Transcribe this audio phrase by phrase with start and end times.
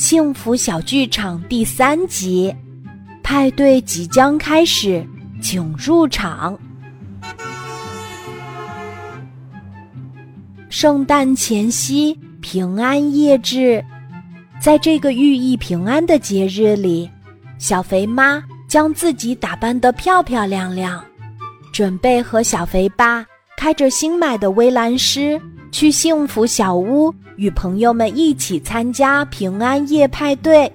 [0.00, 2.56] 幸福小剧场第三集，
[3.22, 5.06] 派对即将开始，
[5.42, 6.58] 请入场。
[10.70, 13.84] 圣诞前夕，平安夜至，
[14.58, 17.10] 在这个寓意平安的节日里，
[17.58, 21.04] 小肥妈将自己打扮得漂漂亮亮，
[21.74, 23.22] 准备和小肥爸
[23.58, 25.38] 开着新买的威兰狮
[25.70, 27.14] 去幸福小屋。
[27.36, 30.70] 与朋友们一起参加平安夜派对，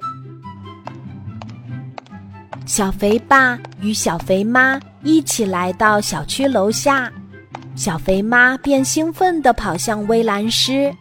[2.66, 7.12] 小肥爸与小肥妈一起来到小区楼下，
[7.76, 10.92] 小肥妈便兴奋地跑向威兰诗。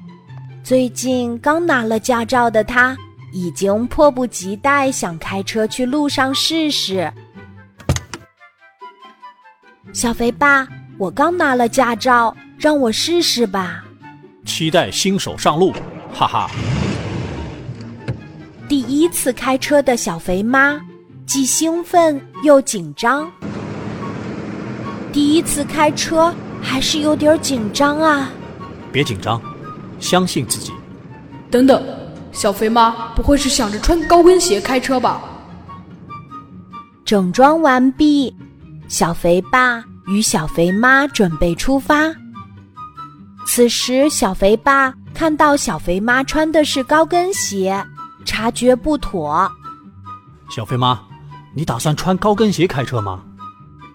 [0.62, 2.94] 最近刚拿了驾照的他，
[3.32, 7.10] 已经迫不及待想开车去路上试试。
[9.94, 10.66] 小肥爸，
[10.98, 13.83] 我刚拿了驾照，让我试试吧。
[14.44, 15.72] 期待新手上路，
[16.12, 16.50] 哈哈！
[18.68, 20.80] 第一次开车的小肥妈，
[21.26, 23.30] 既兴奋又紧张。
[25.12, 28.30] 第一次开车还是有点紧张啊！
[28.92, 29.40] 别紧张，
[30.00, 30.72] 相信自己。
[31.50, 31.82] 等等，
[32.32, 35.22] 小肥妈不会是想着穿高跟鞋开车吧？
[37.04, 38.34] 整装完毕，
[38.88, 42.14] 小肥爸与小肥妈准备出发。
[43.46, 47.84] 此时，小肥爸看到小肥妈穿的是高跟鞋，
[48.24, 49.50] 察觉不妥。
[50.50, 51.00] 小肥妈，
[51.54, 53.22] 你打算穿高跟鞋开车吗？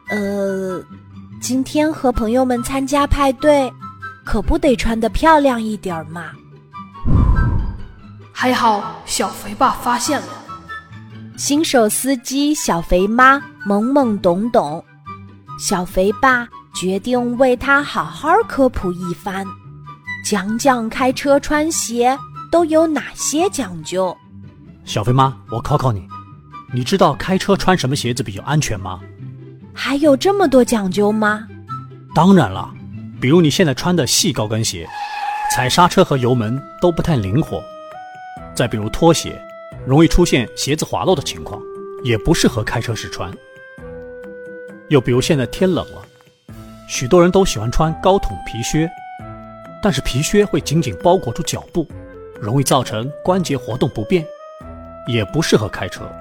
[0.09, 0.81] 呃，
[1.42, 3.72] 今天和朋友们参加派对，
[4.23, 6.31] 可不得穿的漂亮一点嘛。
[8.31, 10.27] 还好，小肥爸发现了。
[11.38, 14.83] 新手司机小肥妈懵懵懂懂，
[15.59, 16.47] 小肥爸。
[16.73, 19.45] 决定为他好好科普一番，
[20.23, 22.17] 讲讲开车穿鞋
[22.51, 24.15] 都有哪些讲究。
[24.85, 26.07] 小飞妈，我考考你，
[26.73, 28.99] 你知道开车穿什么鞋子比较安全吗？
[29.73, 31.47] 还有这么多讲究吗？
[32.15, 32.73] 当然了，
[33.19, 34.87] 比如你现在穿的细高跟鞋，
[35.52, 37.61] 踩刹车和油门都不太灵活；
[38.55, 39.41] 再比如拖鞋，
[39.85, 41.61] 容易出现鞋子滑落的情况，
[42.03, 43.31] 也不适合开车时穿。
[44.87, 46.02] 又比如现在天冷了。
[46.89, 48.89] 许多人都喜欢穿高筒皮靴，
[49.80, 51.88] 但是皮靴会紧紧包裹住脚部，
[52.42, 54.26] 容易造成关节活动不便，
[55.05, 56.11] 也不适合开车。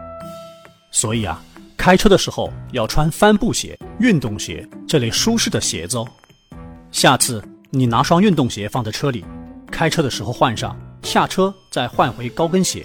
[0.90, 1.42] 所以啊，
[1.74, 6.06] 开车的时候要穿帆布鞋、运动鞋这类舒适的鞋子哦。
[6.92, 9.24] 下次你拿双运动鞋放在车里，
[9.72, 12.84] 开车的时候换上，下车再换回高跟鞋，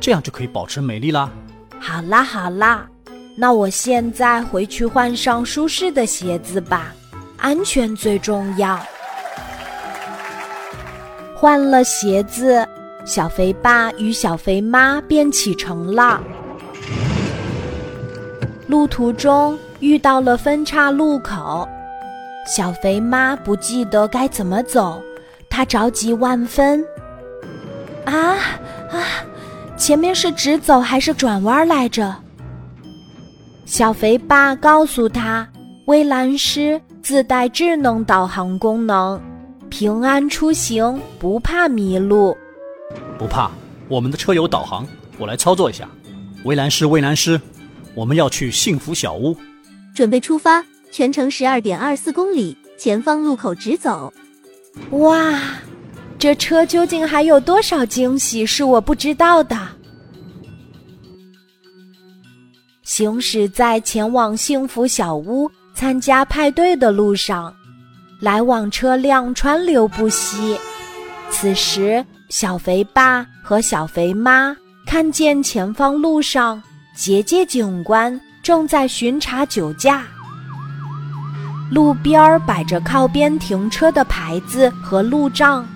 [0.00, 1.30] 这样就可以保持美丽啦。
[1.78, 2.88] 好啦好啦，
[3.36, 6.92] 那我现在回去换上舒适的鞋子吧。
[7.40, 8.78] 安全最重要。
[11.34, 12.66] 换了鞋子，
[13.04, 16.22] 小肥爸与小肥妈便启程了。
[18.66, 21.66] 路途中遇到了分岔路口，
[22.46, 25.02] 小肥妈不记得该怎么走，
[25.48, 26.84] 她着急万分。
[28.04, 28.36] 啊
[28.90, 29.24] 啊！
[29.76, 32.14] 前面是直走还是转弯来着？
[33.64, 35.48] 小肥爸告诉他
[35.86, 39.20] ：“威兰诗。”自带智能导航功能，
[39.68, 42.36] 平安出行不怕迷路。
[43.18, 43.50] 不怕，
[43.88, 44.86] 我们的车有导航，
[45.18, 45.88] 我来操作一下。
[46.44, 47.40] 蔚蓝师，蔚蓝师，
[47.94, 49.36] 我们要去幸福小屋。
[49.94, 54.12] 准备出发，全程十二点二四公里，前方路口直走。
[54.90, 55.40] 哇，
[56.18, 59.56] 这车究竟还有多少惊喜是我不知道的？
[62.82, 65.50] 行驶在前往幸福小屋。
[65.80, 67.50] 参加派对的路上，
[68.20, 70.54] 来往车辆川流不息。
[71.30, 74.54] 此时，小肥爸和小肥妈
[74.86, 76.62] 看见前方路上，
[76.94, 80.02] 杰杰警官正在巡查酒驾。
[81.70, 85.66] 路边摆着靠边停车的牌子和路障，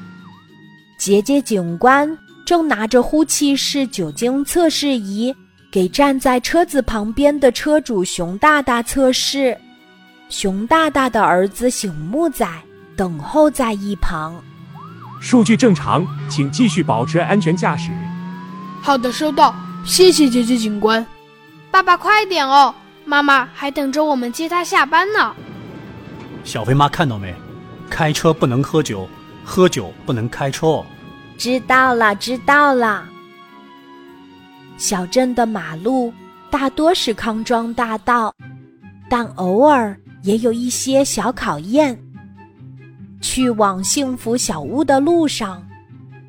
[0.99, 5.35] 杰杰警官正拿着呼气式酒精测试仪，
[5.73, 9.59] 给站在车子旁边的车主熊大大测试。
[10.29, 12.47] 熊大大的儿子醒目仔
[12.97, 14.35] 等候在一旁。
[15.21, 17.91] 数据正常，请继续保持安全驾驶。
[18.83, 19.55] 好的，收到，
[19.85, 21.05] 谢谢姐姐警官。
[21.71, 22.75] 爸爸快点哦，
[23.05, 25.35] 妈妈还等着我们接他下班呢。
[26.45, 27.35] 小飞妈看到没？
[27.89, 29.09] 开车不能喝酒，
[29.45, 30.87] 喝酒不能开车哦。
[31.39, 33.05] 知道了，知道了。
[34.77, 36.13] 小镇的马路
[36.51, 38.35] 大多是康庄大道，
[39.09, 39.97] 但偶尔。
[40.25, 41.97] 也有一些小考验。
[43.21, 45.63] 去往幸福小屋的路上，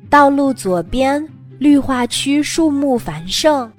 [0.08, 1.26] 道路左边
[1.58, 3.70] 绿化区树木繁盛，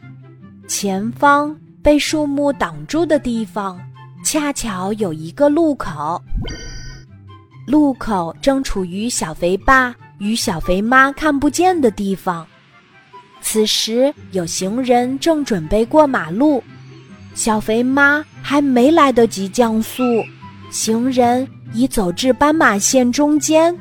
[0.68, 3.80] 前方被树木挡住的地方，
[4.24, 6.22] 恰巧有一个路口。
[7.66, 12.46] 路口正处于小肥爸与小肥妈看不见的地方。
[13.42, 16.64] 此时有行人正准备过马路，
[17.38, 20.02] 小肥妈还没来得及降速，
[20.72, 23.78] 行人已走至斑马线中间。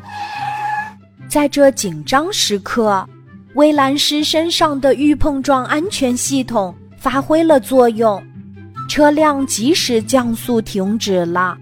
[1.27, 3.09] 在这紧张时刻，
[3.55, 8.23] 威兰斯身上的预碰撞安全系统发挥了作用，
[8.91, 11.57] 车辆及时降速停止了。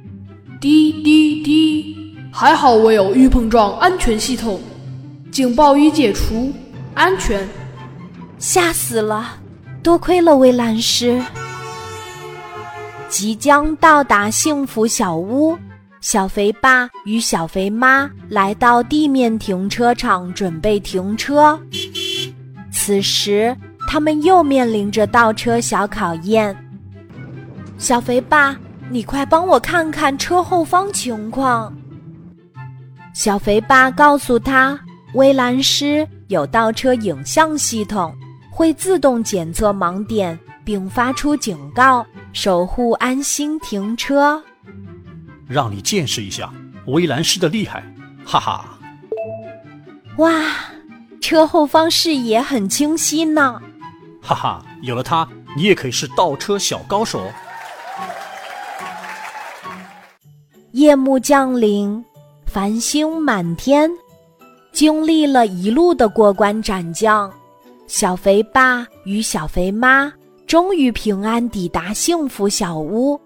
[0.61, 1.97] 滴滴滴，
[2.33, 4.61] 还好我有预碰撞安全系统，
[5.31, 6.53] 警报已解除，
[6.95, 7.49] 安全。
[8.41, 9.37] 吓死了！
[9.81, 11.23] 多亏了威兰斯。
[13.17, 15.57] 即将到达幸福小屋，
[16.01, 21.57] 小肥爸与小肥妈来到地面停车场准备停车。
[22.73, 23.57] 此时，
[23.87, 26.57] 他们又面临着倒车小考验。
[27.79, 28.57] 小肥爸，
[28.91, 31.73] 你快帮我看看车后方情况。
[33.13, 34.77] 小肥爸告诉他，
[35.15, 38.13] 威兰斯有倒车影像系统。
[38.51, 44.43] 会自动检测盲点，并发出警告，守护安心停车。
[45.47, 46.51] 让你见识一下
[46.87, 47.85] 威兰士的厉害，
[48.25, 48.79] 哈哈！
[50.17, 50.31] 哇，
[51.21, 53.61] 车后方视野很清晰呢，
[54.23, 54.65] 哈哈！
[54.83, 57.31] 有了它，你也可以是倒车小高手。
[60.73, 62.05] 夜幕降临，
[62.47, 63.91] 繁星满天，
[64.73, 67.33] 经历了一路的过关斩将。
[67.87, 70.13] 小肥爸与小肥妈
[70.47, 73.21] 终于平安抵达幸福小屋，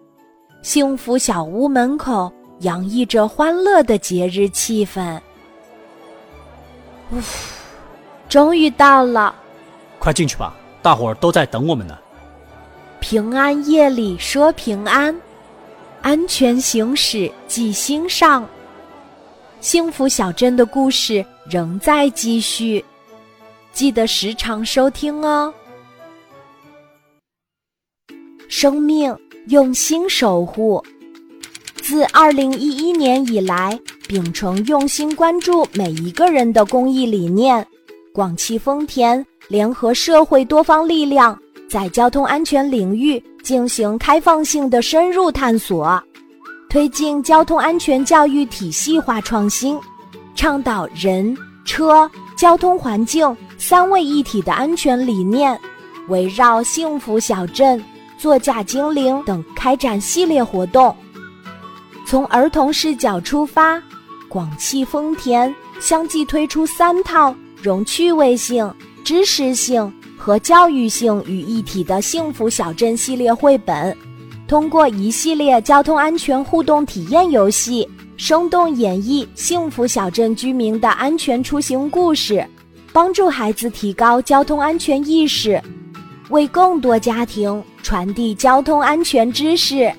[0.62, 5.20] 幸福小屋门口洋溢着欢乐的节日气氛。
[7.12, 7.16] 呜，
[8.28, 9.34] 终于到了，
[9.98, 11.98] 快进去吧，大伙儿都在等我们呢。
[13.00, 15.14] 平安夜里说平安，
[16.02, 18.46] 安全行驶记心上。
[19.60, 22.84] 幸福小镇的故事仍在继续。
[23.72, 25.52] 记得时常收听哦。
[28.48, 29.14] 生命
[29.48, 30.82] 用心守护，
[31.82, 33.78] 自二零一一年以来，
[34.08, 37.64] 秉承用心关注每一个人的公益理念，
[38.12, 46.02] 广汽丰田联合社会多方力量，在交通安全领域进行开放性的深入探索，
[46.70, 49.78] 推进交通安全教育体系化创新，
[50.34, 53.36] 倡导人车交通环境。
[53.60, 55.58] 三位一体的安全理念，
[56.08, 57.82] 围绕幸福小镇、
[58.18, 60.94] 座驾精灵等开展系列活动。
[62.06, 63.82] 从儿童视角出发，
[64.28, 68.70] 广汽丰田相继推出三套融趣味性、
[69.04, 73.96] 知识性和教育性于一体的幸福小镇系列绘本，
[74.46, 82.46] 通过一系列交通安全互动体验游戏，生动演绎幸福小镇居民的安全出行故事。
[82.90, 85.62] 帮助孩子提高交通安全意识，
[86.30, 89.92] 为更多家庭传递交通安全知识。